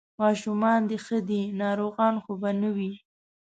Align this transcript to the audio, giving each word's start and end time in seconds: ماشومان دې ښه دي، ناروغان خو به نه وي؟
ماشومان 0.21 0.79
دې 0.89 0.97
ښه 1.05 1.19
دي، 1.29 1.41
ناروغان 1.61 2.15
خو 2.23 2.31
به 2.41 2.49
نه 2.61 2.69
وي؟ 2.75 2.91